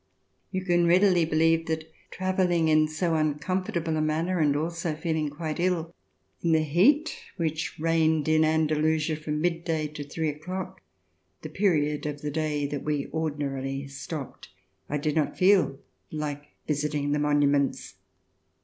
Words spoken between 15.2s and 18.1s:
feel like visiting the monuments.